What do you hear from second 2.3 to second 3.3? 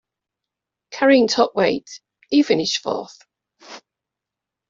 he finished fourth.